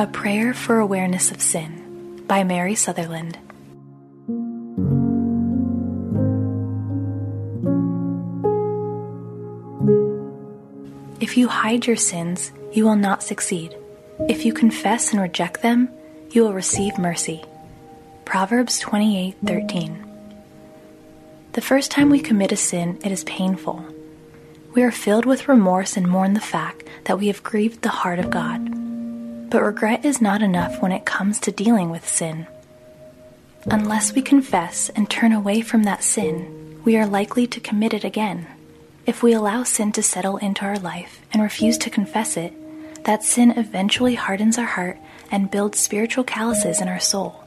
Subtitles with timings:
[0.00, 3.36] A Prayer for Awareness of Sin by Mary Southerland.
[11.20, 13.76] If you hide your sins, you will not succeed.
[14.26, 15.90] If you confess and reject them,
[16.30, 17.44] you will receive mercy.
[18.24, 20.02] Proverbs 28:13.
[21.52, 23.84] The first time we commit a sin, it is painful.
[24.72, 28.18] We are filled with remorse and mourn the fact that we have grieved the heart
[28.18, 28.79] of God.
[29.50, 32.46] But regret is not enough when it comes to dealing with sin.
[33.66, 38.04] Unless we confess and turn away from that sin, we are likely to commit it
[38.04, 38.46] again.
[39.06, 42.54] If we allow sin to settle into our life and refuse to confess it,
[43.04, 44.98] that sin eventually hardens our heart
[45.32, 47.42] and builds spiritual calluses in our soul.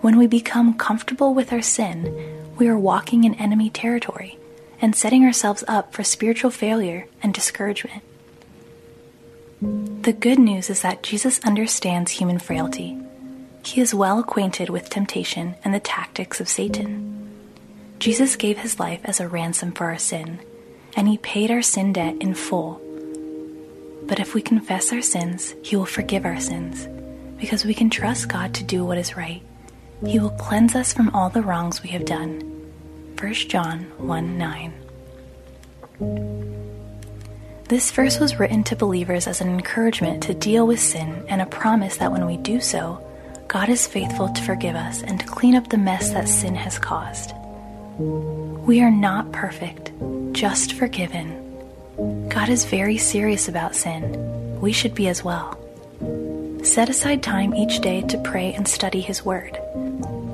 [0.00, 4.38] When we become comfortable with our sin, we are walking in enemy territory
[4.80, 8.02] and setting ourselves up for spiritual failure and discouragement.
[9.60, 12.98] The good news is that Jesus understands human frailty.
[13.64, 17.32] He is well acquainted with temptation and the tactics of Satan.
[17.98, 20.40] Jesus gave his life as a ransom for our sin,
[20.94, 22.82] and he paid our sin debt in full.
[24.02, 26.86] But if we confess our sins, he will forgive our sins,
[27.38, 29.42] because we can trust God to do what is right.
[30.04, 32.40] He will cleanse us from all the wrongs we have done.
[33.18, 36.55] 1 John 1 9.
[37.68, 41.46] This verse was written to believers as an encouragement to deal with sin and a
[41.46, 43.04] promise that when we do so,
[43.48, 46.78] God is faithful to forgive us and to clean up the mess that sin has
[46.78, 47.32] caused.
[47.98, 49.90] We are not perfect,
[50.30, 51.42] just forgiven.
[52.28, 54.60] God is very serious about sin.
[54.60, 55.58] We should be as well.
[56.62, 59.58] Set aside time each day to pray and study His Word.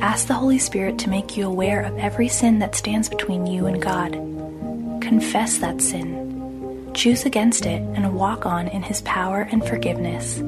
[0.00, 3.66] Ask the Holy Spirit to make you aware of every sin that stands between you
[3.66, 4.12] and God.
[5.02, 6.26] Confess that sin
[6.96, 10.42] choose against it, and walk on in His power and forgiveness.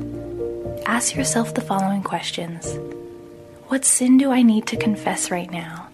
[0.87, 2.79] Ask yourself the following questions
[3.69, 5.89] What sin do I need to confess right now?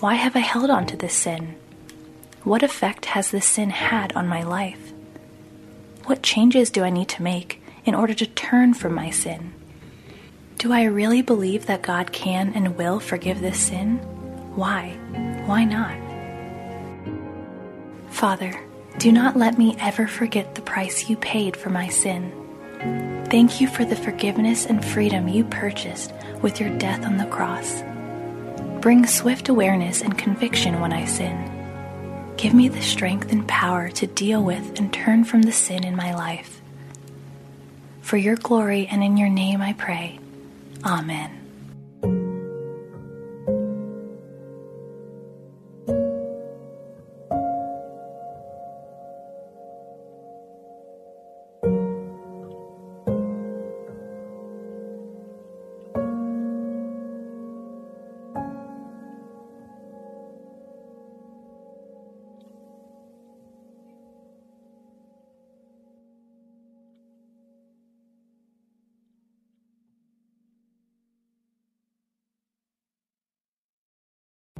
[0.00, 1.54] Why have I held on to this sin?
[2.42, 4.92] What effect has this sin had on my life?
[6.04, 9.54] What changes do I need to make in order to turn from my sin?
[10.58, 13.98] Do I really believe that God can and will forgive this sin?
[14.56, 14.90] Why?
[15.46, 15.96] Why not?
[18.10, 18.60] Father,
[18.98, 22.32] do not let me ever forget the price you paid for my sin.
[23.30, 26.12] Thank you for the forgiveness and freedom you purchased
[26.42, 27.82] with your death on the cross.
[28.80, 31.50] Bring swift awareness and conviction when I sin.
[32.36, 35.96] Give me the strength and power to deal with and turn from the sin in
[35.96, 36.60] my life.
[38.02, 40.20] For your glory and in your name I pray.
[40.84, 41.43] Amen.